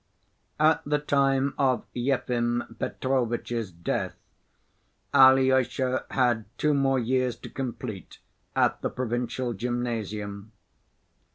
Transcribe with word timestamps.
At 0.59 0.81
the 0.83 0.97
time 0.97 1.53
of 1.59 1.85
Yefim 1.93 2.75
Petrovitch's 2.79 3.71
death 3.71 4.15
Alyosha 5.13 6.05
had 6.09 6.45
two 6.57 6.73
more 6.73 6.97
years 6.97 7.35
to 7.35 7.51
complete 7.51 8.17
at 8.55 8.81
the 8.81 8.89
provincial 8.89 9.53
gymnasium. 9.53 10.53